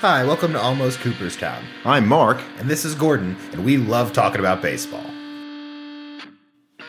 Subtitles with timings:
[0.00, 1.64] Hi, welcome to Almost Cooperstown.
[1.84, 2.40] I'm Mark.
[2.58, 5.04] And this is Gordon, and we love talking about baseball.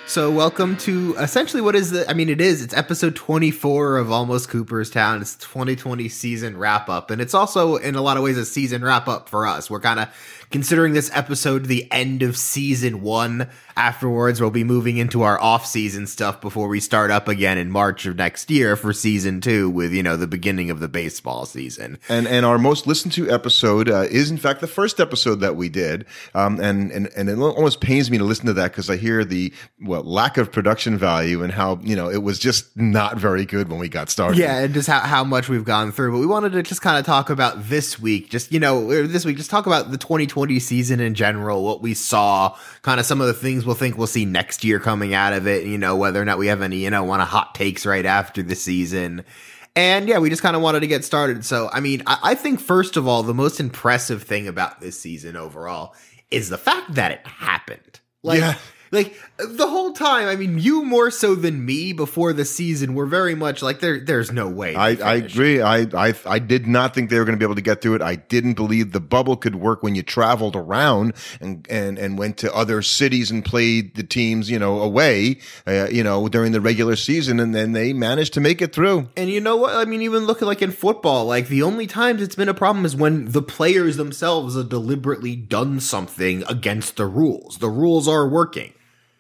[0.09, 4.11] So, welcome to essentially what is the I mean, it is, it's episode 24 of
[4.11, 5.21] Almost Cooperstown.
[5.21, 8.83] It's 2020 season wrap up, and it's also in a lot of ways a season
[8.83, 9.69] wrap up for us.
[9.69, 10.09] We're kind of
[10.49, 13.49] considering this episode the end of season one.
[13.75, 17.71] Afterwards, we'll be moving into our off season stuff before we start up again in
[17.71, 21.45] March of next year for season two with, you know, the beginning of the baseball
[21.45, 21.97] season.
[22.09, 25.55] And and our most listened to episode uh, is in fact the first episode that
[25.55, 26.05] we did.
[26.33, 29.23] Um, and, and, and it almost pains me to listen to that because I hear
[29.23, 33.45] the, well, lack of production value and how, you know, it was just not very
[33.45, 34.37] good when we got started.
[34.37, 36.11] Yeah, and just how, how much we've gone through.
[36.11, 39.25] But we wanted to just kind of talk about this week, just, you know, this
[39.25, 43.21] week, just talk about the 2020 season in general, what we saw, kind of some
[43.21, 45.95] of the things we'll think we'll see next year coming out of it, you know,
[45.95, 48.55] whether or not we have any, you know, want to hot takes right after the
[48.55, 49.23] season.
[49.75, 51.45] And yeah, we just kind of wanted to get started.
[51.45, 54.99] So, I mean, I, I, think first of all, the most impressive thing about this
[54.99, 55.93] season overall
[56.31, 57.99] is the fact that it happened.
[58.23, 58.55] Like, yeah.
[58.91, 63.05] Like the whole time, I mean, you more so than me before the season were
[63.05, 63.99] very much like there.
[63.99, 64.75] There's no way.
[64.75, 65.61] I, I agree.
[65.61, 67.95] I, I I did not think they were going to be able to get through
[67.95, 68.01] it.
[68.01, 72.37] I didn't believe the bubble could work when you traveled around and and and went
[72.37, 76.61] to other cities and played the teams, you know, away, uh, you know, during the
[76.61, 79.09] regular season, and then they managed to make it through.
[79.15, 79.75] And you know what?
[79.75, 82.53] I mean, even look at like in football, like the only times it's been a
[82.53, 87.59] problem is when the players themselves have deliberately done something against the rules.
[87.59, 88.73] The rules are working.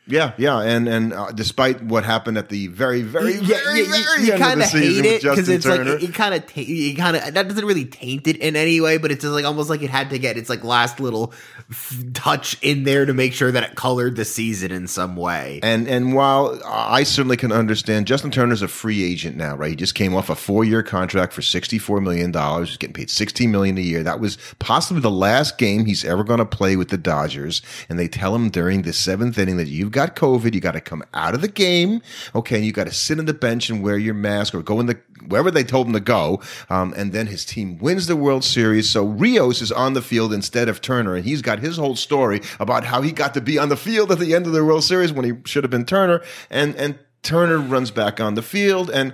[0.09, 3.85] Yeah, yeah, and and uh, despite what happened at the very, very, yeah, very, yeah,
[3.85, 5.93] very you, you kind of hate it because it's Turner.
[5.93, 8.81] like it, it kind of you kind of that doesn't really taint it in any
[8.81, 11.31] way, but it's just like almost like it had to get its like last little
[11.69, 15.59] f- touch in there to make sure that it colored the season in some way.
[15.61, 19.69] And and while I certainly can understand, Justin Turner's a free agent now, right?
[19.69, 22.69] He just came off a four year contract for sixty four million dollars.
[22.69, 24.01] He's getting paid sixteen million a year.
[24.01, 27.61] That was possibly the last game he's ever going to play with the Dodgers.
[27.87, 30.53] And they tell him during the seventh inning that you've got COVID.
[30.53, 32.01] You got to come out of the game.
[32.35, 32.57] Okay.
[32.57, 34.85] And you got to sit on the bench and wear your mask or go in
[34.85, 36.41] the, wherever they told him to go.
[36.69, 38.89] Um, and then his team wins the World Series.
[38.89, 41.15] So Rios is on the field instead of Turner.
[41.15, 44.11] And he's got his whole story about how he got to be on the field
[44.11, 46.21] at the end of the World Series when he should have been Turner.
[46.49, 48.89] And, and Turner runs back on the field.
[48.89, 49.13] And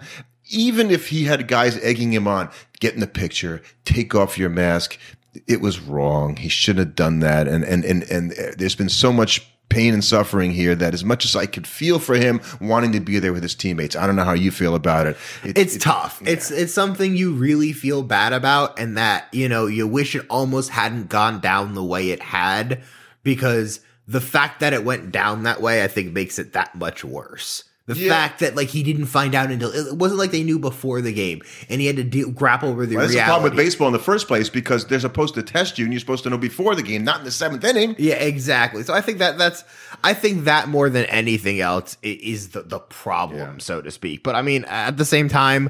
[0.49, 4.49] even if he had guys egging him on, get in the picture, take off your
[4.49, 4.99] mask,
[5.47, 6.35] it was wrong.
[6.37, 7.47] He shouldn't have done that.
[7.47, 11.25] And and and and there's been so much pain and suffering here that as much
[11.25, 13.95] as I could feel for him wanting to be there with his teammates.
[13.95, 15.17] I don't know how you feel about it.
[15.43, 16.21] it it's it, tough.
[16.23, 16.31] Yeah.
[16.31, 20.25] It's it's something you really feel bad about and that, you know, you wish it
[20.29, 22.83] almost hadn't gone down the way it had
[23.23, 27.03] because the fact that it went down that way I think makes it that much
[27.03, 27.63] worse.
[27.87, 28.09] The yeah.
[28.09, 31.13] fact that like he didn't find out until it wasn't like they knew before the
[31.13, 33.29] game, and he had to deal, grapple with the well, that's reality.
[33.29, 35.93] the problem with baseball in the first place because they're supposed to test you, and
[35.93, 37.95] you're supposed to know before the game, not in the seventh inning.
[37.99, 38.81] Yeah, exactly.
[38.81, 39.63] So I think that that's
[40.03, 43.57] I think that more than anything else is the the problem, yeah.
[43.59, 44.23] so to speak.
[44.23, 45.69] But I mean, at the same time,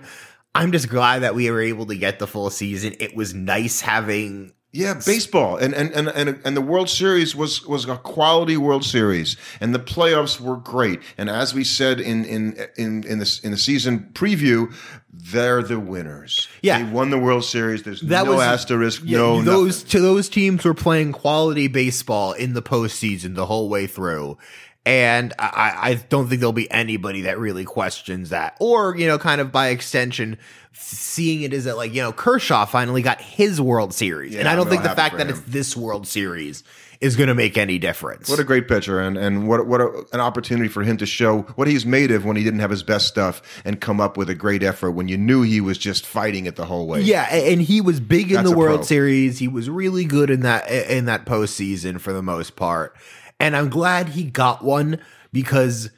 [0.53, 2.95] I'm just glad that we were able to get the full season.
[3.01, 7.65] It was nice having yeah, baseball and, and and and and the World Series was
[7.65, 10.99] was a quality World Series, and the playoffs were great.
[11.17, 14.73] And as we said in in in in the in the season preview,
[15.13, 16.49] they're the winners.
[16.61, 17.83] Yeah, they won the World Series.
[17.83, 19.01] There's that no was, asterisk.
[19.05, 23.69] Yeah, no, those to those teams were playing quality baseball in the postseason the whole
[23.69, 24.37] way through.
[24.85, 28.55] And I, I don't think there'll be anybody that really questions that.
[28.59, 30.37] Or, you know, kind of by extension,
[30.73, 34.33] seeing it as that, like, you know, Kershaw finally got his World Series.
[34.33, 36.63] Yeah, and I don't think the fact that it's this World Series
[37.01, 38.29] is going to make any difference.
[38.29, 41.41] What a great pitcher, and and what what a, an opportunity for him to show
[41.55, 44.29] what he's made of when he didn't have his best stuff and come up with
[44.29, 47.01] a great effort when you knew he was just fighting it the whole way.
[47.01, 48.85] Yeah, and he was big in That's the World pro.
[48.85, 49.39] Series.
[49.39, 52.95] He was really good in that in that postseason for the most part.
[53.39, 54.99] And I'm glad he got one
[55.31, 55.89] because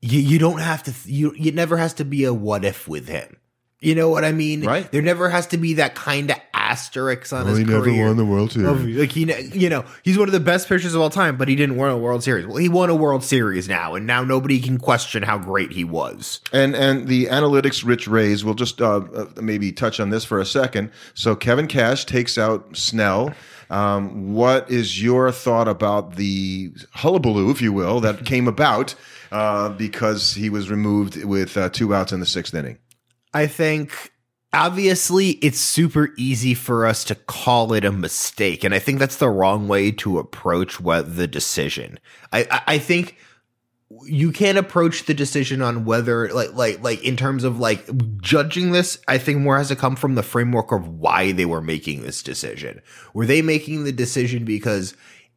[0.00, 3.08] you, you don't have to, you, it never has to be a what if with
[3.08, 3.36] him.
[3.82, 4.64] You know what I mean?
[4.64, 4.90] Right.
[4.92, 7.84] There never has to be that kind of asterisk on well, his he career.
[7.84, 8.68] He never won the World Series.
[8.68, 11.48] Of, like he, you know, he's one of the best pitchers of all time, but
[11.48, 12.46] he didn't win a World Series.
[12.46, 15.82] Well, he won a World Series now, and now nobody can question how great he
[15.82, 16.40] was.
[16.52, 18.44] And and the analytics rich Rays.
[18.44, 20.92] We'll just uh, uh maybe touch on this for a second.
[21.14, 23.34] So Kevin Cash takes out Snell.
[23.72, 28.94] Um, what is your thought about the hullabaloo, if you will, that came about
[29.32, 32.78] uh, because he was removed with uh, two outs in the sixth inning?
[33.32, 34.12] I think
[34.52, 39.16] obviously it's super easy for us to call it a mistake, and I think that's
[39.16, 41.98] the wrong way to approach what the decision.
[42.30, 43.16] I, I, I think
[44.04, 47.84] you can't approach the decision on whether like like like in terms of like
[48.20, 51.60] judging this i think more has to come from the framework of why they were
[51.60, 52.80] making this decision.
[53.14, 54.94] Were they making the decision because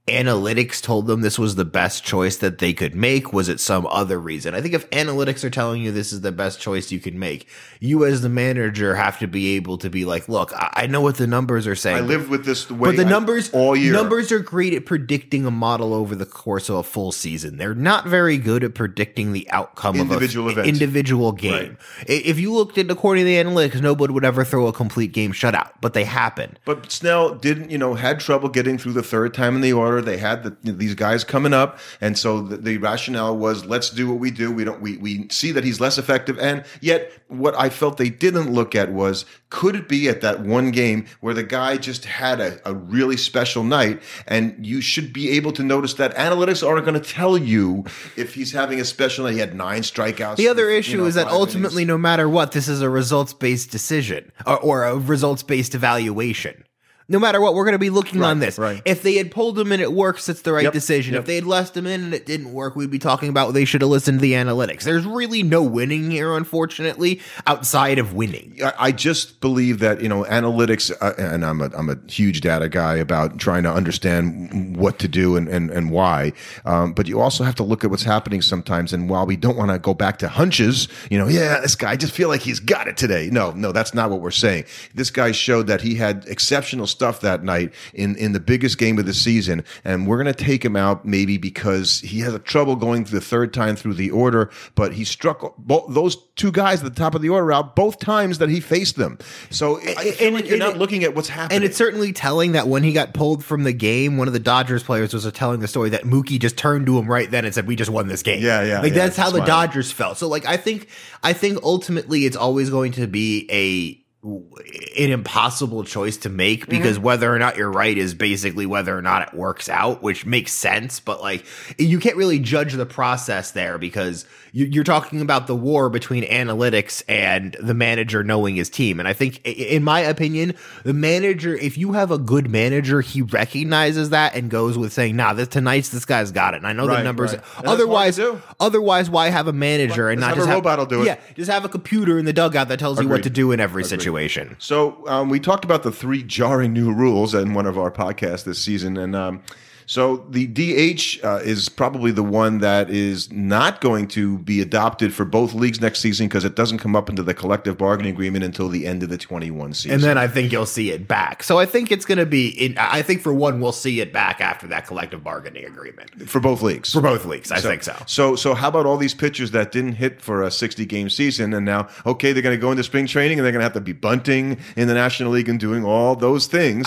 [0.07, 3.33] analytics told them this was the best choice that they could make?
[3.33, 4.53] Was it some other reason?
[4.53, 7.47] I think if analytics are telling you this is the best choice you can make,
[7.79, 11.17] you as the manager have to be able to be like, look, I, know what
[11.17, 11.97] the numbers are saying.
[11.97, 13.93] I lived with this the way but the I- numbers all year.
[13.93, 17.57] Numbers are great at predicting a model over the course of a full season.
[17.57, 21.77] They're not very good at predicting the outcome Individual of an individual game.
[22.01, 25.13] I- If you looked at according to the analytics, nobody would ever throw a complete
[25.13, 26.59] game shutout, but they happen.
[26.63, 29.94] But Snell didn't, you know, had trouble getting through the third time in the order.
[30.01, 34.09] They had the, these guys coming up, and so the, the rationale was, let's do
[34.09, 34.51] what we do.
[34.51, 38.09] We don't, we we see that he's less effective, and yet what I felt they
[38.09, 42.05] didn't look at was, could it be at that one game where the guy just
[42.05, 46.67] had a, a really special night, and you should be able to notice that analytics
[46.67, 49.33] aren't going to tell you if he's having a special night.
[49.33, 50.35] He had nine strikeouts.
[50.35, 51.87] The other you issue know, is that ultimately, innings.
[51.87, 56.64] no matter what, this is a results based decision or, or a results based evaluation.
[57.07, 58.57] No matter what, we're going to be looking on this.
[58.57, 58.81] right.
[58.83, 61.13] If they had pulled him and it works, it's the right Yep, decision.
[61.13, 61.21] yep.
[61.21, 63.63] If they had left him in and it didn't work, we'd be talking about they
[63.65, 64.81] should have listened to the analytics.
[64.83, 68.57] There's really no winning here, unfortunately, outside of winning.
[68.63, 72.41] I I just believe that you know analytics, uh, and I'm a I'm a huge
[72.41, 76.33] data guy about trying to understand what to do and and, and why.
[76.65, 78.93] Um, but you also have to look at what's happening sometimes.
[78.93, 81.91] And while we don't want to go back to hunches, you know, yeah, this guy
[81.91, 83.29] I just feel like he's got it today.
[83.31, 84.65] No, no, that's not what we're saying.
[84.93, 88.97] This guy showed that he had exceptional stuff that night in in the biggest game
[88.99, 92.39] of the season, and we're going to take him out maybe because he has a
[92.39, 94.49] trouble going the third time through the order.
[94.75, 97.99] But he struck bo- those two guys at the top of the order out both
[97.99, 99.17] times that he faced them.
[99.49, 101.55] So I feel and- like you're and not looking at what's happening.
[101.57, 104.39] And it's certainly telling that when he got pulled from the game, one of the
[104.39, 107.53] Dodgers players was telling the story that Mookie just turned to him right then and
[107.53, 109.45] said, "We just won this game." Yeah, yeah, Like yeah, that's how the.
[109.45, 110.17] Dodgers felt.
[110.17, 110.87] So, like, I think,
[111.21, 116.71] I think ultimately it's always going to be a an impossible choice to make mm-hmm.
[116.71, 120.25] because whether or not you're right is basically whether or not it works out, which
[120.25, 120.99] makes sense.
[120.99, 121.45] But like,
[121.77, 126.23] you can't really judge the process there because you- you're talking about the war between
[126.23, 128.99] analytics and the manager knowing his team.
[128.99, 133.21] And I think, in my opinion, the manager, if you have a good manager, he
[133.21, 136.73] recognizes that and goes with saying, "Nah, this tonight's this guy's got it." And I
[136.73, 137.33] know the numbers.
[137.33, 137.41] right.
[137.57, 138.19] And Otherwise,
[138.59, 141.01] otherwise, why have a manager and Let's not have just a have robot will do
[141.01, 141.05] it.
[141.05, 143.59] Yeah, just have a computer in the dugout that tells you what to do in
[143.59, 144.14] every situation.
[144.59, 148.43] So um, we talked about the three jarring new rules in one of our podcasts
[148.43, 149.43] this season, and um,
[149.85, 155.13] so the DH uh, is probably the one that is not going to be adopted
[155.13, 158.43] for both leagues next season because it doesn't come up into the collective bargaining agreement
[158.43, 159.91] until the end of the 21 season.
[159.91, 161.43] And then I think you'll see it back.
[161.43, 162.49] So I think it's going to be.
[162.49, 166.39] In, I think for one, we'll see it back after that collective bargaining agreement for
[166.39, 166.91] both leagues.
[166.91, 167.51] for both leagues.
[167.51, 167.95] I think so.
[168.07, 171.53] So, so how about all these pitchers that didn't hit for a 60 game season,
[171.53, 173.73] and now okay, they're going to go into spring training, and they're going to have
[173.73, 176.85] to be bunting in the National League and doing all those things.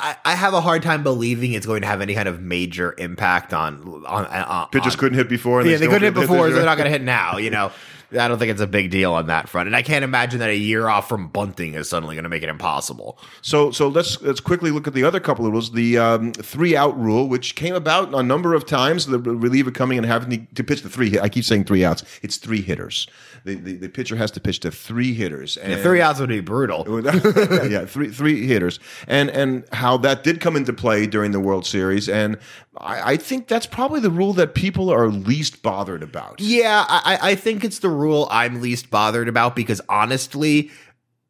[0.00, 2.94] I, I have a hard time believing it's going to have any kind of major
[2.98, 5.60] impact on on, on Pitchers on- couldn't hit before.
[5.60, 7.36] And Yeah, they couldn't hit before, so they're not going to hit now.
[7.38, 7.70] You know,
[8.12, 10.48] I don't think it's a big deal on that front, and I can't imagine that
[10.48, 13.18] a year off from bunting is suddenly going to make it impossible.
[13.42, 15.72] So, so let's let's quickly look at the other couple of rules.
[15.72, 19.98] The um, three out rule, which came about a number of times, the reliever coming
[19.98, 21.18] and having to pitch the three.
[21.20, 22.02] I keep saying three outs.
[22.22, 23.06] It's three hitters.
[23.44, 25.56] The, the, the pitcher has to pitch to three hitters.
[25.56, 26.84] And Three outs would be brutal.
[27.04, 31.40] yeah, yeah, three three hitters, and and how that did come into play during the
[31.40, 32.36] World Series, and
[32.76, 36.40] I, I think that's probably the rule that people are least bothered about.
[36.40, 40.70] Yeah, I I think it's the rule I'm least bothered about because honestly,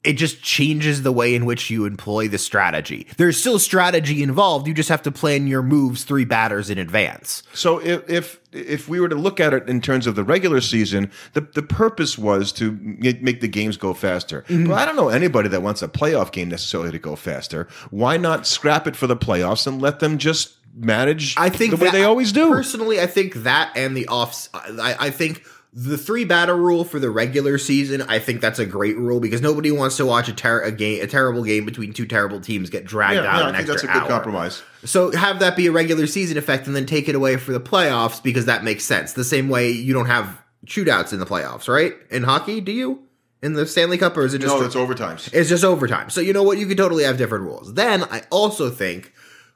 [0.09, 3.07] it just changes the way in which you employ the strategy.
[3.19, 4.67] There's still strategy involved.
[4.67, 7.43] You just have to plan your moves three batters in advance.
[7.53, 10.63] So if if if we were to look at it in terms of the regular
[10.63, 14.47] season, the the purpose was to make the games go faster.
[14.49, 14.69] Mm-hmm.
[14.69, 17.69] But I don't know anybody that wants a playoff game necessarily to go faster.
[17.91, 21.77] Why not scrap it for the playoffs and let them just manage I think the
[21.77, 22.49] way that- they always do?
[22.49, 24.49] Personally, I think that and the offs.
[24.55, 25.45] I, I think
[25.81, 28.03] the three batter rule for the regular season.
[28.03, 31.05] I think that's a great rule because nobody wants to watch a, ter- a game,
[31.05, 33.75] a terrible game between two terrible teams get dragged yeah, out yeah, I think extra
[33.75, 34.09] that's a good hour.
[34.09, 34.61] compromise.
[34.85, 37.61] So have that be a regular season effect and then take it away for the
[37.61, 39.13] playoffs because that makes sense.
[39.13, 41.95] The same way you don't have shootouts in the playoffs, right?
[42.11, 43.05] In hockey, do you?
[43.41, 45.33] In the Stanley Cup or is it just No, it's overtimes.
[45.33, 46.11] it's just overtime.
[46.11, 46.59] So you know what?
[46.59, 47.75] You could totally have different rules.
[47.75, 49.13] Then I also think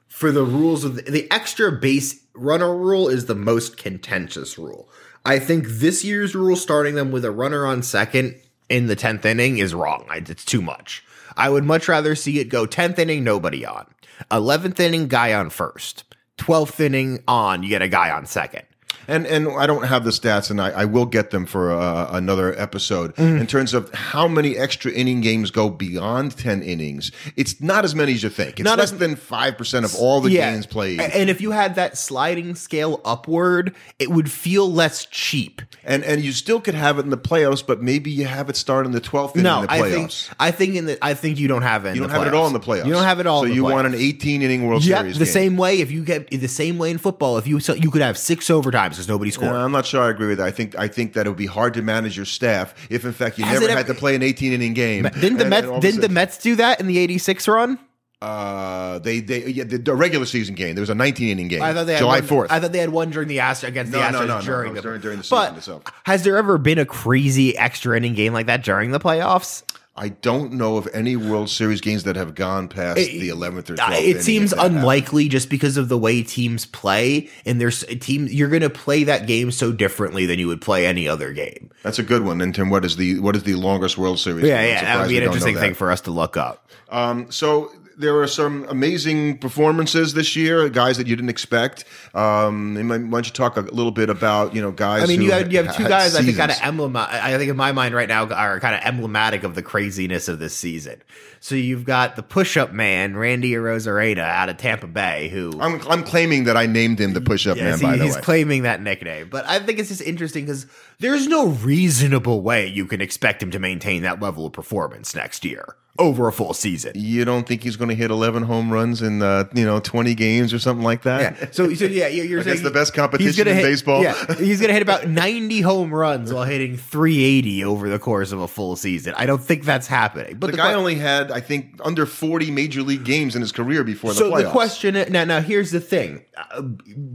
[0.07, 4.89] for the rules of the, the extra base runner rule is the most contentious rule.
[5.25, 8.35] I think this year's rule starting them with a runner on second
[8.67, 10.05] in the 10th inning is wrong.
[10.11, 11.03] It's too much.
[11.37, 13.85] I would much rather see it go 10th inning, nobody on.
[14.31, 16.03] 11th inning, guy on first.
[16.39, 18.63] 12th inning on, you get a guy on second.
[19.07, 22.09] And and I don't have the stats, and I, I will get them for uh,
[22.11, 23.15] another episode.
[23.15, 23.41] Mm.
[23.41, 27.93] In terms of how many extra inning games go beyond ten innings, it's not as
[27.95, 28.59] many as you think.
[28.59, 31.01] It's Not less as- than five percent of all the games played.
[31.01, 35.61] And if you had that sliding scale upward, it would feel less cheap.
[35.83, 38.55] and and you still could have it in the playoffs, but maybe you have it
[38.55, 40.11] start in the twelfth inning No, in the I think.
[40.39, 41.89] I think in the I think you don't have it.
[41.89, 42.83] In you don't have it all in the playoffs.
[42.83, 42.85] playoffs.
[42.87, 43.39] You don't have it all.
[43.41, 45.19] So in the you want an eighteen inning World Yep, Series.
[45.19, 45.33] the game.
[45.33, 45.81] same way.
[45.81, 48.49] If you get the same way in football, if you so you could have six
[48.87, 49.51] overtimes because nobody scored.
[49.51, 50.47] No, I'm not sure I agree with that.
[50.47, 53.11] I think I think that it would be hard to manage your staff if, in
[53.13, 55.03] fact, you Has never ever- had to play an 18 inning game.
[55.03, 56.97] didn't the And- Mets and all of a didn't the Mets do that in the
[56.97, 57.79] '86 run?
[58.21, 60.75] Uh, they they yeah, the, the regular season game.
[60.75, 61.61] There was a 19 inning game.
[61.61, 62.47] I thought they had July one, 4th.
[62.51, 64.73] I thought they had one during the Astros against No, the Astros no, no, during
[64.73, 65.83] the during- during the But itself.
[66.05, 69.63] has there ever been a crazy extra inning game like that during the playoffs?
[69.95, 73.75] I don't know of any World Series games that have gone past the 11th or
[73.75, 73.89] 12th.
[73.89, 74.79] Uh, it seems if that happened.
[74.79, 78.71] unlikely just because of the way teams play and there's a team you're going to
[78.71, 81.69] play that game so differently than you would play any other game.
[81.83, 82.41] That's a good one.
[82.41, 84.45] And Tim, what is the what is the longest World Series?
[84.45, 86.71] Yeah, yeah, that would be an interesting thing for us to look up.
[86.89, 91.85] Um, so there were some amazing performances this year, guys that you didn't expect.
[92.13, 95.03] Um, why don't you talk a little bit about you know guys?
[95.03, 96.95] I mean, you have you have two guys I think kind of emblem.
[96.95, 100.39] I think in my mind right now are kind of emblematic of the craziness of
[100.39, 101.01] this season.
[101.39, 106.03] So you've got the push-up man Randy Arozarena out of Tampa Bay, who I'm I'm
[106.03, 107.79] claiming that I named him the push-up Yes, man.
[107.79, 109.29] he- By the he's way, he's claiming that nickname.
[109.29, 110.65] But I think it's just interesting because
[110.99, 115.43] there's no reasonable way you can expect him to maintain that level of performance next
[115.45, 116.91] year over a full season.
[116.95, 120.15] you don't think he's going to hit 11 home runs in uh, you know 20
[120.15, 121.37] games or something like that?
[121.39, 121.51] Yeah.
[121.51, 124.01] So, so yeah, you're, you're Against the best competition in hit, baseball.
[124.01, 128.39] Yeah, he's gonna hit about 90 home runs while hitting 380 over the course of
[128.39, 129.13] a full season.
[129.17, 130.37] I don't think that's happening.
[130.37, 133.41] But The, the, guy que- only had, I think, under 40 major league games in
[133.41, 134.43] his career before so the playoffs.
[134.43, 136.25] the question now, now here's the thing.
[136.35, 136.63] Uh,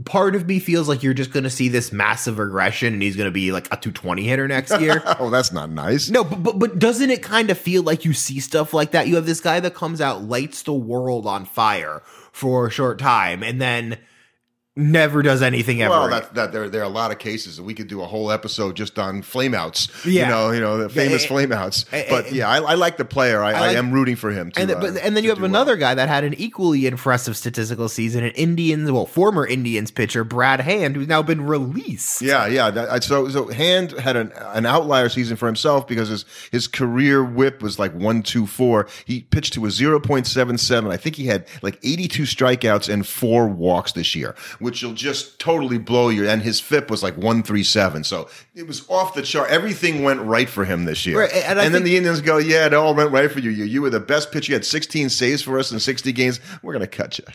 [0.05, 3.17] part of me feels like you're just going to see this massive regression, and he's
[3.17, 5.03] going to be like a 220 hitter next year.
[5.19, 6.09] oh, that's not nice.
[6.09, 9.07] No, but, but but doesn't it kind of feel like you see stuff like that?
[9.07, 12.97] You have this guy that comes out, lights the world on fire for a short
[12.97, 13.97] time, and then
[14.79, 15.91] never does anything ever.
[15.91, 18.05] Well, that, that there there are a lot of cases, and we could do a
[18.05, 20.05] whole episode just on flameouts.
[20.05, 20.23] Yeah.
[20.23, 22.09] you know, you know the famous eh, flameouts.
[22.09, 23.43] But yeah, I, I like the player.
[23.43, 24.51] I, I, like- am rooting for him.
[24.51, 25.51] To, and, uh, but, and then you have do well.
[25.51, 30.23] another guy that had an equally impressive statistical season, an Indians, well, former Indians pitcher
[30.23, 32.21] Brad Hand, who's now been released.
[32.21, 32.69] Yeah, yeah.
[32.71, 37.23] That, so, so Hand had an, an outlier season for himself because his his career
[37.23, 38.87] WHIP was like one two four.
[39.05, 40.91] He pitched to a zero point seven seven.
[40.91, 44.93] I think he had like eighty two strikeouts and four walks this year, which will
[44.93, 46.29] just totally blow you.
[46.29, 48.03] And his FIP was like one three seven.
[48.03, 49.49] So it was off the chart.
[49.49, 51.19] Everything went right for him this year.
[51.19, 53.49] Right, and and then the Indians go, yeah, it all went right for you.
[53.49, 54.51] You you were the best pitcher.
[54.51, 56.39] You had sixteen saves for us in sixty games.
[56.61, 57.25] We're gonna cut you.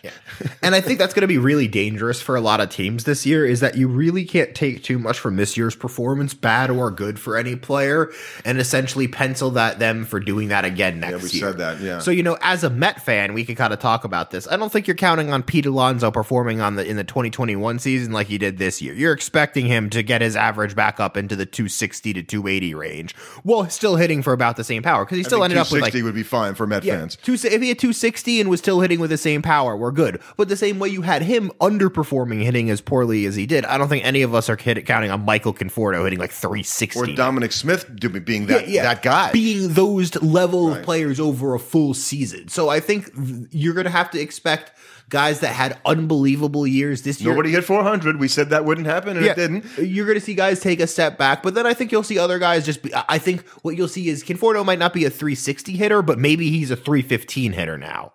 [0.61, 3.25] and I think that's going to be really dangerous for a lot of teams this
[3.25, 6.91] year is that you really can't take too much from this year's performance, bad or
[6.91, 8.11] good for any player,
[8.43, 11.49] and essentially pencil that them for doing that again next we year.
[11.49, 11.99] said that, yeah.
[11.99, 14.47] So you know, as a Met fan, we can kind of talk about this.
[14.47, 18.11] I don't think you're counting on Pete Alonso performing on the in the 2021 season
[18.13, 18.93] like he did this year.
[18.93, 23.15] You're expecting him to get his average back up into the 260 to 280 range,
[23.43, 25.91] while still hitting for about the same power because he still ended up with like
[25.91, 27.15] 260 would be fine for Met yeah, fans.
[27.17, 30.21] two, if he had 260 and was still hitting with the same power, we're good.
[30.37, 33.77] But the same way you had him underperforming, hitting as poorly as he did, I
[33.77, 36.99] don't think any of us are hit, counting on Michael Conforto hitting like 360.
[36.99, 37.85] Or Dominic Smith
[38.25, 39.31] being that that guy.
[39.31, 42.47] Being those level of players over a full season.
[42.47, 43.11] So I think
[43.51, 44.71] you're going to have to expect
[45.09, 47.31] guys that had unbelievable years this year.
[47.31, 48.19] Nobody hit 400.
[48.19, 49.65] We said that wouldn't happen, and it didn't.
[49.77, 52.17] You're going to see guys take a step back, but then I think you'll see
[52.17, 52.81] other guys just.
[52.83, 56.17] Be, I think what you'll see is Conforto might not be a 360 hitter, but
[56.19, 58.13] maybe he's a 315 hitter now,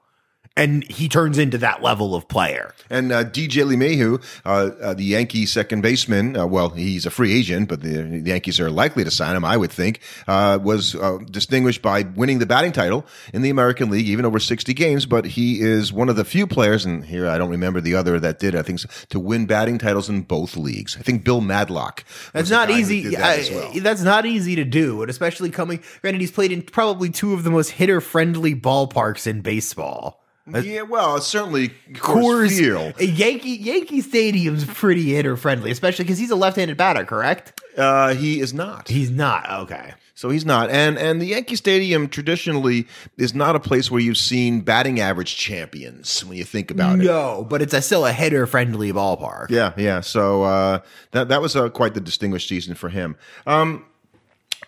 [0.57, 2.75] and he turns into that level of player.
[2.91, 4.49] And uh, DJ LeMahieu, uh,
[4.83, 8.59] uh, the Yankee second baseman, uh, well, he's a free agent, but the, the Yankees
[8.59, 12.47] are likely to sign him, I would think, uh, was uh, distinguished by winning the
[12.47, 15.07] batting title in the American League, even over 60 games.
[15.07, 18.19] But he is one of the few players, and here I don't remember the other
[18.21, 18.81] that did, I think,
[19.11, 20.97] to win batting titles in both leagues.
[20.99, 22.05] I think Bill Madlock.
[22.33, 23.09] That's not easy.
[23.15, 23.73] that I- well.
[23.77, 25.81] That's not easy to do, and especially coming.
[26.03, 30.20] Granted, he's played in probably two of the most hitter-friendly ballparks in baseball.
[30.55, 33.01] Yeah, well, certainly Coors Coors Field.
[33.01, 37.05] Yankee Yankee Stadium's pretty hitter friendly, especially because he's a left-handed batter.
[37.05, 37.61] Correct?
[37.77, 38.89] Uh, he is not.
[38.89, 39.49] He's not.
[39.63, 39.95] Okay.
[40.15, 40.69] So he's not.
[40.69, 45.35] And and the Yankee Stadium traditionally is not a place where you've seen batting average
[45.35, 47.05] champions when you think about it.
[47.05, 49.49] No, but it's a, still a hitter friendly ballpark.
[49.49, 50.03] Yeah, yeah.
[50.03, 50.81] So uh,
[51.13, 53.17] that that was uh, quite the distinguished season for him.
[53.47, 53.87] Um,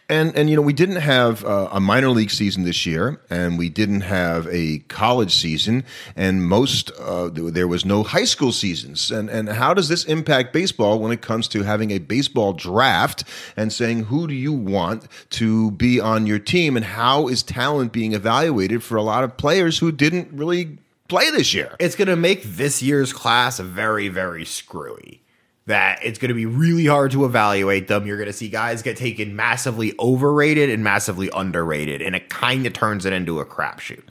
[0.08, 3.56] And and you know we didn't have uh, a minor league season this year, and
[3.56, 5.84] we didn't have a college season,
[6.16, 9.10] and most uh, there was no high school seasons.
[9.10, 13.24] And and how does this impact baseball when it comes to having a baseball draft
[13.56, 17.92] and saying who do you want to be on your team, and how is talent
[17.92, 20.76] being evaluated for a lot of players who didn't really
[21.08, 21.74] play this year?
[21.78, 25.21] It's going to make this year's class very, very screwy
[25.66, 28.06] that it's going to be really hard to evaluate them.
[28.06, 32.66] You're going to see guys get taken massively overrated and massively underrated, and it kind
[32.66, 34.02] of turns it into a crapshoot.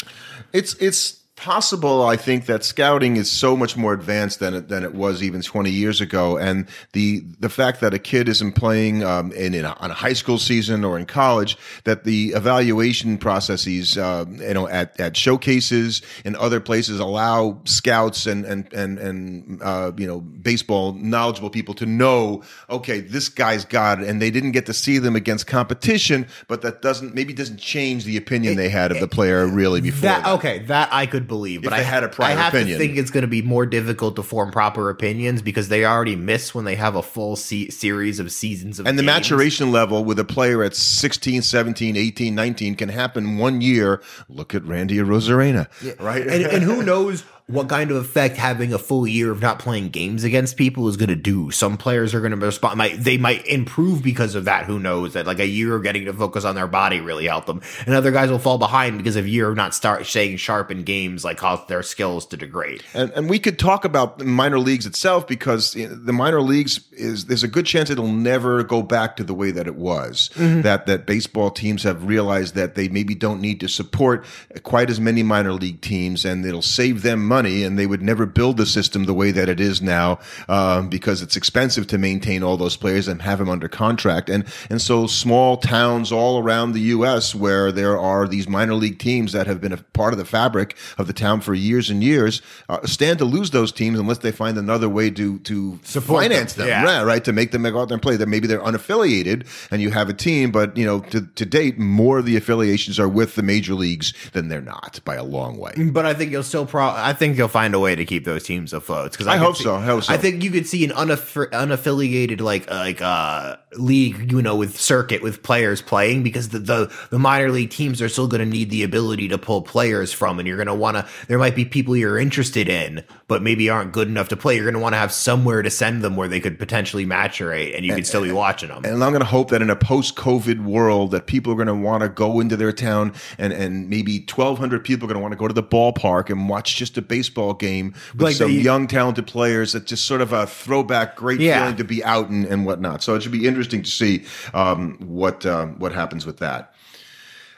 [0.54, 4.84] It's it's possible I think that scouting is so much more advanced than it, than
[4.84, 9.04] it was even 20 years ago and the the fact that a kid isn't playing
[9.04, 13.18] um, in, in a, on a high school season or in college that the evaluation
[13.18, 19.00] processes uh, you know at, at showcases and other places allow scouts and and and,
[19.00, 24.22] and uh, you know baseball knowledgeable people to know okay this guy's got it and
[24.22, 28.16] they didn't get to see them against competition but that doesn't maybe doesn't change the
[28.16, 30.34] opinion it, they had of the player really before that, that.
[30.34, 31.64] okay that I could believe.
[31.64, 32.78] But I had a prior I have opinion.
[32.78, 36.18] to think it's going to be more difficult to form proper opinions because they already
[36.18, 39.14] miss when they have a full se- series of seasons of and the games.
[39.32, 44.54] maturation level with a player at 16 17 18 19 can happen one year look
[44.54, 45.94] at randy arozarena yeah.
[46.00, 49.60] right and, and who knows what kind of effect having a full year of not
[49.60, 51.52] playing games against people is going to do.
[51.52, 52.78] Some players are going to respond.
[52.78, 54.66] Might they might improve because of that.
[54.66, 55.14] Who knows?
[55.14, 57.94] That like a year of getting to focus on their body really helped them, and
[57.94, 60.84] other guys will fall behind because of a year of not start staying sharp in
[60.84, 62.84] games like cause their skills to degrade.
[62.94, 67.26] And, and we could talk about the minor leagues itself because the minor leagues is
[67.26, 70.30] there's a good chance it'll never go back to the way that it was.
[70.36, 70.62] Mm-hmm.
[70.62, 74.26] That that baseball teams have realized that they maybe don't need to support
[74.64, 78.04] quite as many minor league teams, and it'll save them money money and they would
[78.04, 81.98] never build the system the way that it is now um, because it's expensive to
[81.98, 84.30] maintain all those players and have them under contract.
[84.30, 87.34] And, and so small towns all around the U.S.
[87.34, 90.78] where there are these minor league teams that have been a part of the fabric
[91.00, 94.32] of the town for years and years uh, stand to lose those teams unless they
[94.32, 97.02] find another way to, to Support finance them, them yeah.
[97.02, 98.18] right, To make them go out there and play.
[98.18, 101.80] That maybe they're unaffiliated and you have a team, but you know, to, to date,
[101.80, 105.58] more of the affiliations are with the major leagues than they're not by a long
[105.58, 105.74] way.
[105.92, 106.82] But I think you'll still pro.
[107.22, 109.12] I think you'll find a way to keep those teams afloat.
[109.12, 109.76] Because I, I hope see, so.
[109.76, 110.14] I hope so.
[110.14, 114.80] I think you could see an unaff- unaffiliated like like uh league, you know, with
[114.80, 118.46] circuit with players playing because the the, the minor league teams are still going to
[118.46, 121.08] need the ability to pull players from, and you're going to want to.
[121.28, 124.56] There might be people you're interested in, but maybe aren't good enough to play.
[124.56, 127.76] You're going to want to have somewhere to send them where they could potentially maturate,
[127.76, 128.84] and you could still be watching them.
[128.84, 131.76] And I'm going to hope that in a post-COVID world, that people are going to
[131.76, 135.34] want to go into their town, and and maybe 1,200 people are going to want
[135.34, 138.62] to go to the ballpark and watch just a baseball game with like some the,
[138.62, 139.74] young talented players.
[139.74, 141.60] That just sort of a throwback, great yeah.
[141.60, 143.04] feeling to be out and, and whatnot.
[143.04, 146.74] So it should be interesting to see um, what uh, what happens with that.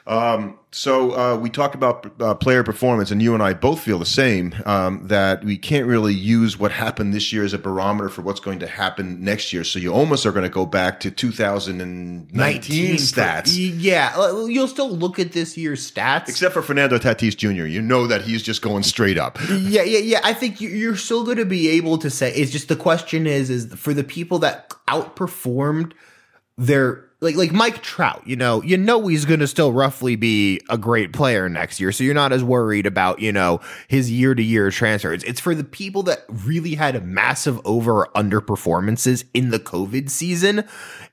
[0.06, 4.00] Um, so uh, we talked about uh, player performance, and you and I both feel
[4.00, 8.08] the same um, that we can't really use what happened this year as a barometer
[8.08, 9.62] for what's going to happen next year.
[9.62, 13.52] So you almost are going to go back to 2019 stats.
[13.54, 14.16] yeah,
[14.48, 17.66] you'll still look at this year's stats, except for Fernando Tatis Jr.
[17.66, 19.38] You know that he's just going straight up.
[19.48, 20.20] yeah, yeah, yeah.
[20.24, 22.34] I think you're still going to be able to say.
[22.34, 25.92] It's just the question is, is for the people that outperformed
[26.58, 30.60] their like like Mike Trout, you know, you know he's going to still roughly be
[30.68, 34.34] a great player next year, so you're not as worried about you know his year
[34.34, 35.24] to year transfers.
[35.24, 40.10] It's for the people that really had massive over or under performances in the COVID
[40.10, 40.64] season.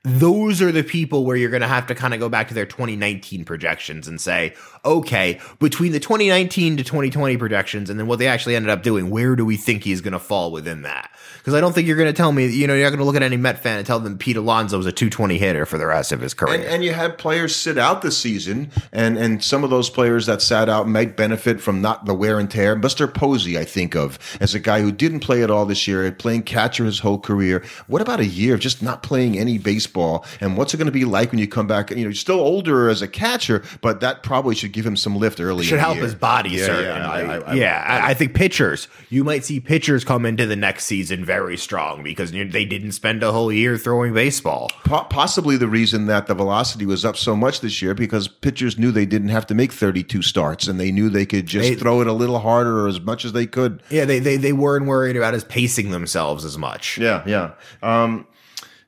[0.04, 2.56] Those are the people where you're going to have to kind of go back to
[2.56, 8.18] their 2019 projections and say, okay, between the 2019 to 2020 projections and then what
[8.18, 11.12] they actually ended up doing, where do we think he's going to fall within that?
[11.38, 13.06] Because I don't think you're going to tell me, you know, you're not going to
[13.06, 15.78] look at any Met fan and tell them Pete Alonso was a 220 hitter for
[15.78, 16.56] the rest of his career.
[16.56, 20.26] And, and you had players sit out this season, and and some of those players
[20.26, 22.76] that sat out might benefit from not the wear and tear.
[22.76, 26.12] Buster Posey, I think of as a guy who didn't play at all this year,
[26.12, 27.64] playing catcher his whole career.
[27.88, 30.26] What about a year of just not playing any baseball?
[30.40, 31.90] And what's it going to be like when you come back?
[31.90, 35.18] You know, you're still older as a catcher, but that probably should give him some
[35.18, 35.66] lift early.
[35.66, 36.06] Should help year.
[36.06, 36.88] his body, yeah, certainly.
[36.88, 38.88] Yeah, I, I, yeah I, I, think pitchers.
[39.10, 43.24] You might see pitchers come into the next season very strong because they didn't spend
[43.24, 44.70] a whole year throwing baseball.
[44.86, 48.92] Possibly the reason that the velocity was up so much this year because pitchers knew
[48.92, 52.02] they didn't have to make 32 starts and they knew they could just they, throw
[52.02, 53.82] it a little harder or as much as they could.
[53.90, 56.98] Yeah, they they, they weren't worried about as pacing themselves as much.
[56.98, 57.54] Yeah, yeah.
[57.82, 58.28] Um,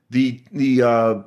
[0.09, 1.21] the the uh,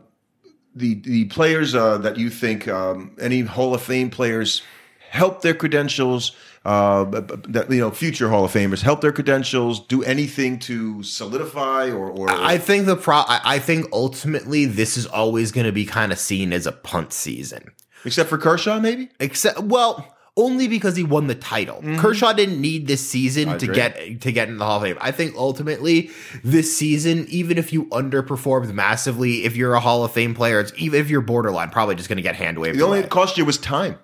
[0.74, 4.62] the the players uh, that you think um, any Hall of Fame players
[5.10, 6.32] help their credentials
[6.66, 11.02] uh, b- that you know future Hall of Famers help their credentials, do anything to
[11.04, 13.22] solidify or, or I think the pro.
[13.26, 17.12] I think ultimately this is always going to be kind of seen as a punt
[17.12, 17.70] season.
[18.04, 19.10] except for Kershaw, maybe.
[19.20, 21.80] Except, well, only because he won the title.
[21.98, 24.98] Kershaw didn't need this season to get to get in the Hall of Fame.
[25.00, 26.10] I think ultimately
[26.44, 30.72] this season, even if you underperformed massively, if you're a Hall of Fame player, it's,
[30.76, 32.78] even if you're borderline, probably just going to get hand waved.
[32.78, 33.98] The only it cost you was time.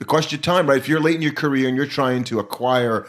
[0.00, 0.78] It cost you time, right?
[0.78, 3.06] If you're late in your career and you're trying to acquire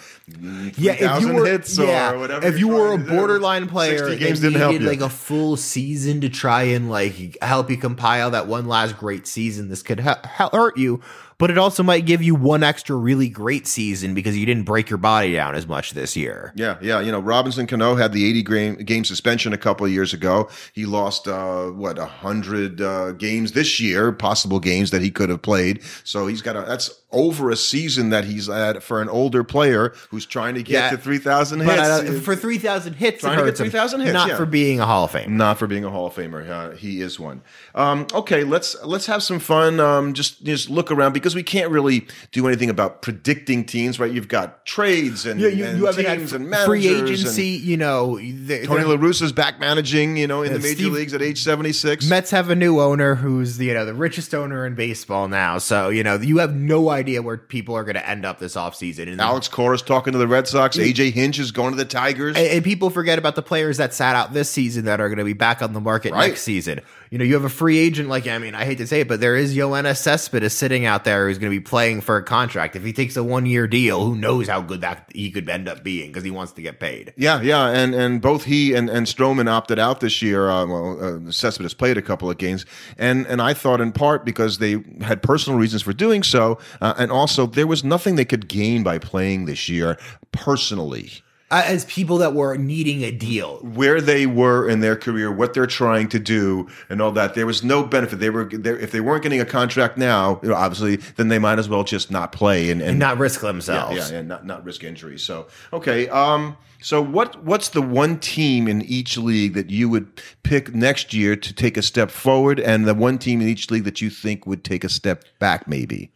[0.78, 3.70] yeah, if you were hits yeah, or whatever, if you're were a to do, borderline
[3.70, 4.90] player, games and didn't help needed you.
[4.90, 9.26] like a full season to try and like help you compile that one last great
[9.26, 9.70] season.
[9.70, 11.00] This could hu- hurt you,
[11.42, 14.90] but it also might give you one extra really great season because you didn't break
[14.90, 16.54] your body down as much this year.
[16.56, 17.02] Yeah, yeah.
[17.02, 20.48] You know, Robinson Cano had the 80 game, game suspension a couple of years ago.
[20.72, 25.42] He lost, uh, what, 100 uh, games this year, possible games that he could have
[25.42, 25.82] played.
[26.04, 29.94] So he's got a, that's over a season that he's at for an older player
[30.12, 30.90] who's trying to get Yeah.
[30.92, 31.72] to 3,000 hits.
[31.72, 34.38] But uh, for three thousand hits, Trying to get 3,000 hits, not yeah.
[34.38, 35.36] for being a Hall of Fame.
[35.36, 36.48] not for being a Hall of Famer.
[36.50, 37.42] Uh, he is one.
[37.76, 39.80] Um, okay, let's let's have some fun.
[39.80, 44.12] Um, just just look around because we can't really do anything about predicting teams, right?
[44.12, 47.48] You've got trades and, Yeah, you, and you had teams and free managers and- agency.
[47.48, 50.94] You know, the, Tony the La Russa's back managing, you know, in the major Steve-
[50.94, 52.08] leagues at age 76.
[52.10, 55.58] Mets have a new owner who's you know the richest owner in baseball now.
[55.58, 58.56] So you know you have no idea where people are going to end up this
[58.56, 59.08] offseason.
[59.12, 60.78] And Alex Cora's talking to the Red Sox.
[60.78, 62.36] AJ Hinch is going to the Tigers.
[62.38, 65.18] And, and people forget about the players that sat out this season that are going
[65.20, 66.28] to be back on the market Right.
[66.30, 66.82] next season.
[67.12, 69.10] You know, you have a free agent like I mean, I hate to say it,
[69.10, 72.24] but there is Yoenis Cespedes sitting out there who's going to be playing for a
[72.24, 72.78] contract.
[72.78, 75.68] If he takes a one year deal, who knows how good that he could end
[75.68, 77.14] up being because he wants to get paid.
[77.18, 80.50] Yeah, yeah, and and both he and and Stroman opted out this year.
[80.50, 82.66] Uh, well, uh, Cespedes played a couple of games,
[82.98, 86.94] and and I thought in part because they had personal reasons for doing so, uh,
[86.98, 89.98] and also there was nothing they could gain by playing this year
[90.32, 91.12] personally.
[91.52, 95.68] As people that were needing a deal, Where they were in their career, what they're
[95.68, 98.20] trying to do, and all that, there was no benefit.
[98.20, 101.60] They were if they weren't getting a contract now, you know, obviously, then they might
[101.60, 103.98] as well just not play and, and and not risk themselves.
[103.98, 105.20] yeah, yeah, not not risk injury.
[105.20, 110.22] So okay, um, so what what's the one team in each league that you would
[110.44, 113.84] pick next year to take a step forward, and the one team in each league
[113.84, 116.12] that you think would take a step back, maybe?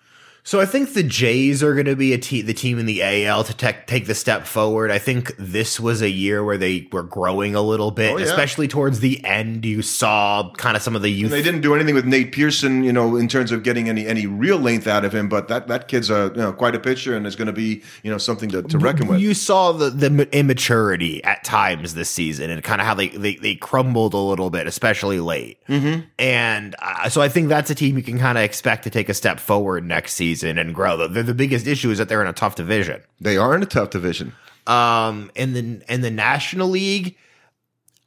[0.47, 3.01] So I think the Jays are going to be a te- the team in the
[3.25, 4.91] AL to tech take the step forward.
[4.91, 8.25] I think this was a year where they were growing a little bit, Oh, yeah.
[8.25, 9.65] especially towards the end.
[9.65, 11.31] You saw kind of some of the youth.
[11.31, 14.27] They didn't do anything with Nate Pearson, you know, in terms of getting any any
[14.27, 15.29] real length out of him.
[15.29, 17.81] But that that kid's a you know quite a pitcher, and is going to be
[18.03, 19.19] you know something to, to reckon with.
[19.19, 23.37] You saw the the immaturity at times this season, and kind of how they, they
[23.37, 25.57] they crumbled a little bit, especially late.
[25.67, 26.01] Mm-hmm.
[26.19, 29.09] And uh, so I think that's a team you can kind of expect to take
[29.09, 31.07] a step forward next season and grow.
[31.07, 33.01] The, the, biggest issue is that they're in a tough division.
[33.19, 34.33] they are in a tough division.
[34.67, 37.17] Um, in the in the National League,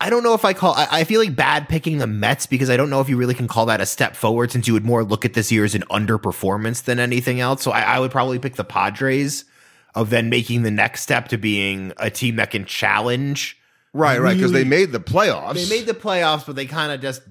[0.01, 0.75] I don't know if I call.
[0.75, 3.35] I, I feel like bad picking the Mets because I don't know if you really
[3.35, 5.75] can call that a step forward since you would more look at this year as
[5.75, 7.63] an underperformance than anything else.
[7.63, 9.45] So I, I would probably pick the Padres
[9.95, 13.57] of then making the next step to being a team that can challenge.
[13.93, 15.55] Right, right, because they made the playoffs.
[15.55, 17.23] They made the playoffs, but they kind of just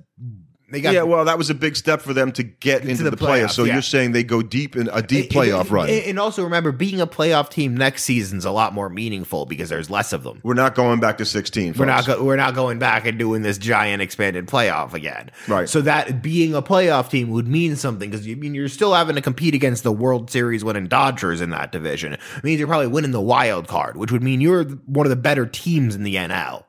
[0.70, 3.12] they got yeah, well, that was a big step for them to get into the
[3.12, 3.46] the, playoffs.
[3.46, 3.74] playoffs, So yeah.
[3.74, 5.90] you're saying they go deep in a deep And- playoff and- run.
[5.90, 9.90] And also remember, being a playoff team next season's a lot more meaningful because there's
[9.90, 10.42] less of them.
[10.44, 11.76] We're not going back to 16.
[11.78, 15.32] We're not go- we're not going back and doing this giant expanded playoff again.
[15.48, 15.70] Right.
[15.70, 18.94] So that being a playoff team would mean something because you I mean you're still
[18.94, 22.14] having to compete against the World Series winning Dodgers in that division.
[22.14, 25.16] It means you're probably winning the wild card, which would mean you're one of the
[25.16, 26.66] better teams in the NL.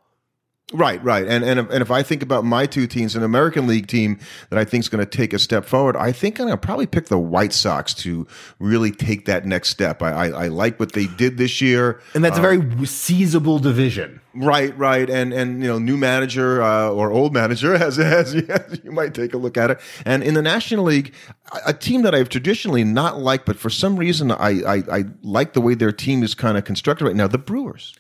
[0.72, 1.26] Right, right.
[1.26, 4.18] And, and, if, and if I think about my two teams, an American League team
[4.50, 6.66] that I think is going to take a step forward, I think I'm going to
[6.66, 8.26] probably pick the White Sox to
[8.59, 10.02] really take that next step.
[10.02, 12.02] I, I, I like what they did this year.
[12.14, 14.20] And that's a very seizable division.
[14.35, 18.78] Right, right, and and you know, new manager uh, or old manager, as, as as
[18.85, 19.81] you might take a look at it.
[20.04, 21.12] And in the National League,
[21.50, 25.04] a- a team that I've traditionally not liked, but for some reason I I, I
[25.22, 27.26] like the way their team is kind of constructed right now.
[27.26, 27.96] The Brewers.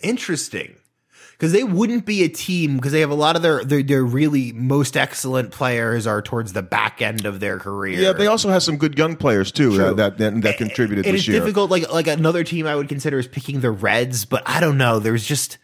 [0.00, 0.76] Interesting.
[1.32, 4.04] Because they wouldn't be a team because they have a lot of their, their their
[4.04, 8.00] really most excellent players are towards the back end of their career.
[8.00, 11.12] Yeah, they also have some good young players too uh, that that, that contributed it
[11.12, 11.40] this is year.
[11.40, 11.70] difficult.
[11.70, 14.98] Like like another team I would consider is picking the Reds, but I don't know.
[14.98, 15.58] There's just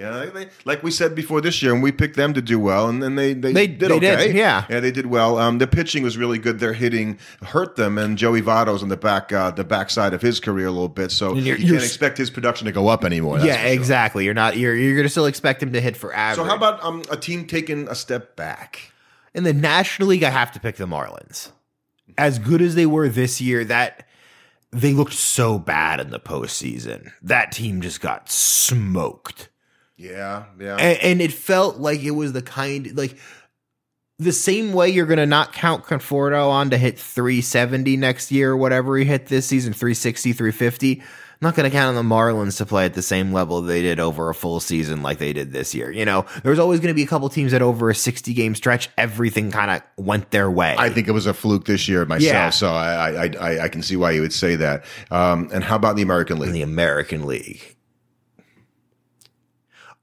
[0.00, 2.58] Yeah, they- they, like we said before this year, and we picked them to do
[2.58, 4.26] well, and then they they, They- did they okay.
[4.28, 4.64] did, yeah.
[4.70, 5.36] yeah, they did well.
[5.38, 6.58] Um, the pitching was really good.
[6.58, 10.40] Their hitting hurt them, and Joey Votto's on the back uh, the backside of his
[10.40, 13.04] career a little bit, so you you're- you're can't expect his production to go up
[13.04, 13.38] anymore.
[13.40, 13.72] yeah, sure.
[13.72, 14.24] exactly.
[14.24, 16.36] You're not you're you're gonna still expect him to hit for average.
[16.42, 18.92] So how about um, a team taking a step back?
[19.34, 20.24] in the National League?
[20.24, 21.50] I have to pick the Marlins.
[22.18, 24.06] As good as they were this year, that
[24.72, 27.12] they looked so bad in the postseason.
[27.22, 29.48] That team just got smoked.
[30.00, 30.76] Yeah, yeah.
[30.76, 33.16] And, and it felt like it was the kind like
[34.18, 38.52] the same way you're going to not count Conforto on to hit 370 next year,
[38.52, 41.00] or whatever he hit this season, 360, 350.
[41.00, 43.80] I'm not going to count on the Marlins to play at the same level they
[43.80, 45.90] did over a full season like they did this year.
[45.90, 48.54] You know, there's always going to be a couple teams that over a 60 game
[48.54, 50.74] stretch, everything kind of went their way.
[50.78, 52.50] I think it was a fluke this year myself, Yeah.
[52.50, 54.84] so I, I I I can see why you would say that.
[55.10, 56.52] Um, and how about the American in League?
[56.52, 57.76] the American League.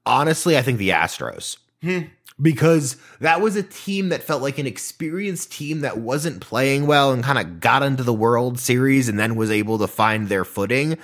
[0.08, 1.58] Honestly, I think the Astros.
[1.82, 2.00] Hmm.
[2.40, 7.12] Because that was a team that felt like an experienced team that wasn't playing well
[7.12, 10.44] and kind of got into the World Series and then was able to find their
[10.44, 10.98] footing.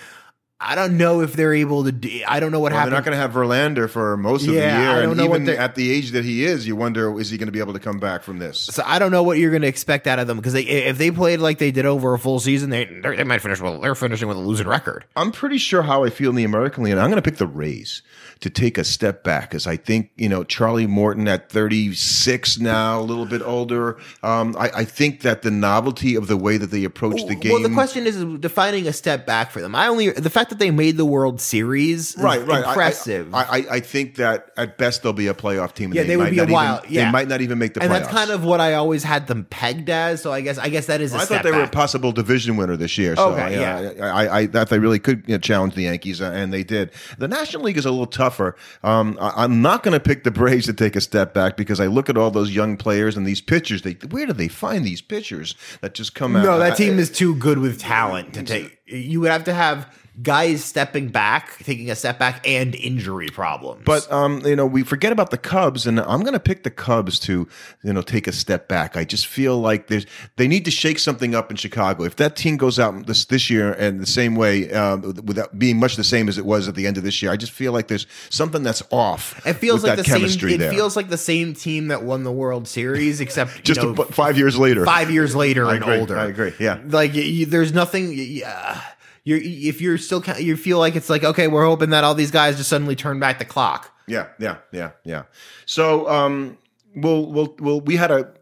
[0.61, 3.05] I don't know if they're able to do, I don't know what Well, they're not
[3.05, 5.45] going to have Verlander for most of Yeah, the year, I don't and know even
[5.45, 7.73] they're- at the age that he is, you wonder is he going to be able
[7.73, 8.61] to come back from this?
[8.61, 10.97] so I don't know what you're going to expect out of them because they, if
[10.97, 13.81] they played like they did over a full season, they they might finish well.
[13.81, 15.05] They're finishing with a losing record.
[15.17, 17.39] I'm pretty sure how I feel in the American League, and I'm going to pick
[17.39, 18.03] the Rays
[18.41, 23.01] to take a step back because I think you know Charlie Morton at 36 now,
[23.01, 23.99] a little bit older.
[24.23, 27.53] Um, I, I think that the novelty of the way that they approach the game.
[27.53, 29.75] Well, the question is defining a step back for them.
[29.75, 32.65] I only the fact that they made the World Series, is Right, right.
[32.65, 33.35] Impressive.
[33.35, 35.87] I, I, I think that at best they'll be a playoff team.
[35.87, 37.05] and Yeah, they would might be a while- Even, yeah.
[37.07, 37.85] They might not even make the playoffs.
[37.85, 38.01] and playoffs.
[38.01, 40.23] that's kind of what I always had them pegged as.
[40.23, 42.57] So I guess I guess that is a I thought they were a possible division
[42.57, 43.17] winner this year.
[43.17, 46.27] So Okay, yeah, I, I thought they really could you know, challenge the Yankees, uh,
[46.35, 46.91] and they did.
[47.19, 48.57] The National League is a little tougher.
[48.83, 51.81] Um, I, I'm not going to pick the Braves to take a step back because
[51.81, 53.83] I look at all those young players and these pitchers.
[53.83, 56.45] They where do they find these pitchers that just come out?
[56.45, 58.79] no, that I- team is too good with talent to take.
[58.87, 63.83] You would have to have guys stepping back, taking a step back, and injury problems.
[63.85, 66.71] But um, you know, we forget about the Cubs, and I'm going to pick the
[66.71, 67.49] Cubs to
[67.83, 68.97] you know take a step back.
[68.97, 72.05] I just feel like there's they need to shake something up in Chicago.
[72.05, 75.79] If that team goes out this this year and the same way, um, without being
[75.79, 77.73] much the same as it was at the end of this year, I just feel
[77.73, 79.45] like there's something that's off.
[79.47, 80.21] it feels like that the same.
[80.21, 80.71] chemistry It there.
[80.73, 84.07] feels like the same team that won the World Series, except just you know, a-
[84.13, 84.85] five years later.
[84.85, 86.19] five years later I and agree, older.
[86.19, 86.81] I agree, yeah.
[86.87, 88.13] like you, there's nothing.
[88.15, 88.81] Yeah,
[89.25, 92.31] you're if you're still you feel like it's like okay, we're hoping that all these
[92.31, 93.91] guys just suddenly turn back the clock.
[94.07, 95.25] Yeah, yeah, yeah, yeah.
[95.67, 96.59] So, um,
[96.95, 98.33] we'll, we'll, we'll, we had a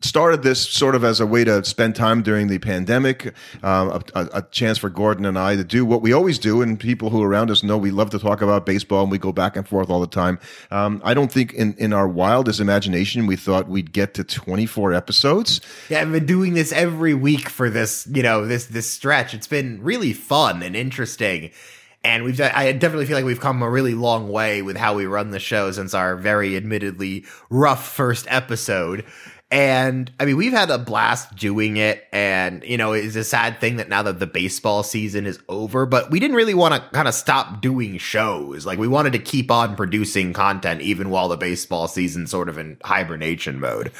[0.00, 4.28] started this sort of as a way to spend time during the pandemic, um, a,
[4.32, 7.22] a, chance for Gordon and I to do what we always do, and people who
[7.22, 9.66] are around us know we love to talk about baseball, and we go back and
[9.66, 10.38] forth all the time.
[10.70, 14.66] Um, I don't think in in our wildest imagination we thought we'd get to twenty
[14.66, 15.60] four episodes.
[15.88, 19.34] Yeah, I've been doing this every week for this, you know, this this stretch.
[19.34, 21.50] It's been really fun and interesting.
[22.04, 25.06] And we've I definitely feel like we've come a really long way with how we
[25.06, 29.04] run the show since our very admittedly rough first episode.
[29.50, 32.06] And I mean, we've had a blast doing it.
[32.12, 35.86] And, you know, it's a sad thing that now that the baseball season is over,
[35.86, 38.66] but we didn't really want to kind of stop doing shows.
[38.66, 42.58] Like, we wanted to keep on producing content even while the baseball season's sort of
[42.58, 43.90] in hibernation mode.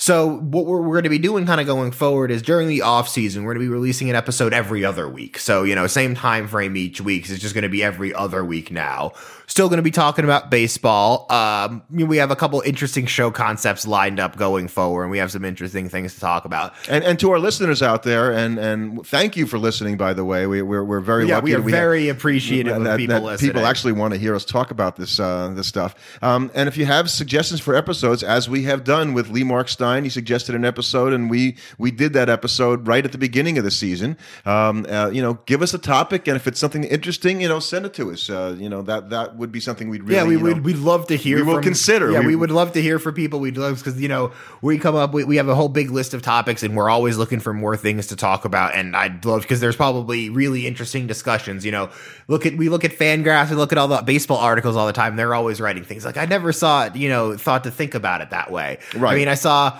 [0.00, 2.80] So what we're, we're going to be doing kind of going forward is during the
[2.80, 5.38] off season, we're going to be releasing an episode every other week.
[5.38, 7.26] So, you know, same time frame each week.
[7.26, 9.12] So it's just going to be every other week now.
[9.46, 11.26] Still going to be talking about baseball.
[11.30, 15.32] Um, we have a couple interesting show concepts lined up going forward, and we have
[15.32, 16.72] some interesting things to talk about.
[16.88, 19.96] And, and to our listeners out there, and and thank you for listening.
[19.96, 21.44] By the way, we, we're we're very Yeah, lucky.
[21.46, 23.50] we are that have- very appreciative of people that listening.
[23.50, 25.96] people actually want to hear us talk about this uh, this stuff.
[26.22, 29.68] Um, and if you have suggestions for episodes, as we have done with Lee Mark
[29.90, 33.58] Stein, he suggested an episode, and we we did that episode right at the beginning
[33.58, 34.16] of the season.
[34.46, 37.58] Um, uh, you know, give us a topic, and if it's something interesting, you know,
[37.58, 38.30] send it to us.
[38.30, 40.64] Uh, you know that that would be something we'd really yeah, we you know, would.
[40.64, 41.36] We'd love to hear.
[41.36, 42.12] we will from- consider.
[42.12, 43.40] Yeah, We- we, would love to hear from people.
[43.40, 44.30] We'd love because you know
[44.62, 45.12] we come up.
[45.12, 47.76] We, we have a whole big list of topics, and we're always looking for more
[47.76, 48.74] things to talk about.
[48.76, 51.64] And I'd love because there's probably really interesting discussions.
[51.66, 51.90] You know,
[52.28, 54.92] look at we look at Fangraphs, we look at all the baseball articles all the
[54.92, 55.16] time.
[55.16, 56.94] They're always writing things like I never saw it.
[56.94, 58.78] You know, thought to think about it that way.
[58.94, 59.14] Right.
[59.14, 59.79] I mean, I saw.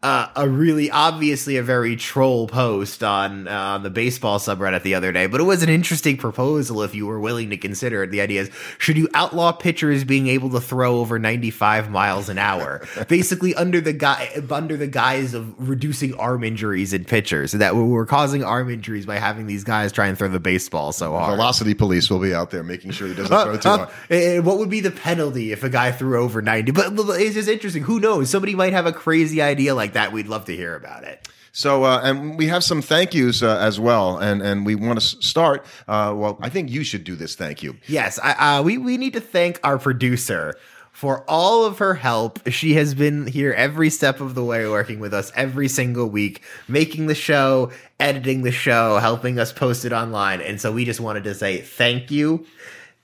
[0.00, 4.94] Uh, a really obviously a very troll post on uh, on the baseball subreddit the
[4.94, 8.12] other day, but it was an interesting proposal if you were willing to consider it.
[8.12, 12.38] The idea is, should you outlaw pitchers being able to throw over 95 miles an
[12.38, 17.74] hour, basically under the guy under the guise of reducing arm injuries in pitchers, that
[17.74, 21.34] we're causing arm injuries by having these guys try and throw the baseball so hard.
[21.34, 23.88] Velocity police will be out there making sure he doesn't throw too hard.
[24.10, 26.70] and what would be the penalty if a guy threw over 90?
[26.70, 27.82] But but it's just interesting.
[27.82, 28.30] Who knows?
[28.30, 30.12] Somebody might have a crazy idea like that.
[30.12, 31.28] We'd love to hear about it.
[31.52, 35.00] So, uh, and we have some thank yous uh, as well, and and we want
[35.00, 35.66] to start.
[35.88, 37.34] Uh, well, I think you should do this.
[37.34, 37.76] Thank you.
[37.88, 40.54] Yes, I, uh, we we need to thank our producer
[40.92, 42.40] for all of her help.
[42.50, 46.42] She has been here every step of the way, working with us every single week,
[46.66, 47.70] making the show,
[48.00, 50.40] editing the show, helping us post it online.
[50.40, 52.46] And so we just wanted to say thank you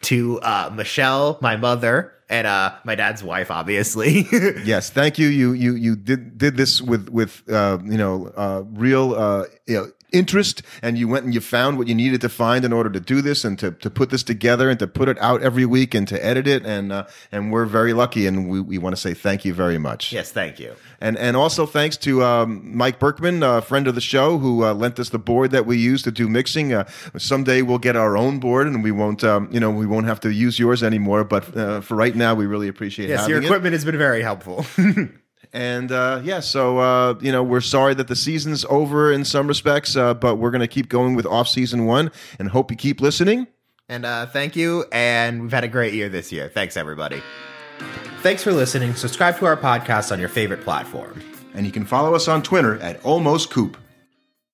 [0.03, 4.27] to uh, Michelle, my mother, and uh, my dad's wife, obviously.
[4.65, 5.29] yes, thank you.
[5.29, 9.75] You you you did did this with with uh, you know uh, real uh, you
[9.75, 12.89] know interest and you went and you found what you needed to find in order
[12.89, 15.67] to do this and to, to put this together and to put it out every
[15.67, 18.95] week and to edit it and uh, and we're very lucky and we, we want
[18.95, 22.77] to say thank you very much yes thank you and and also thanks to um,
[22.77, 25.77] Mike Berkman a friend of the show who uh, lent us the board that we
[25.77, 29.49] use to do mixing uh, someday we'll get our own board and we won't um,
[29.51, 32.47] you know we won't have to use yours anymore but uh, for right now we
[32.47, 33.15] really appreciate it.
[33.15, 33.77] yes your equipment it.
[33.77, 34.65] has been very helpful
[35.55, 39.47] And uh, yeah, so uh, you know we're sorry that the season's over in some
[39.47, 42.77] respects, uh, but we're going to keep going with off season one, and hope you
[42.77, 43.47] keep listening.
[43.89, 46.51] And uh, thank you, and we've had a great year this year.
[46.53, 47.23] Thanks everybody.
[48.21, 48.95] Thanks for listening.
[48.95, 51.23] Subscribe to our podcast on your favorite platform,
[51.55, 53.77] and you can follow us on Twitter at Almost Coop.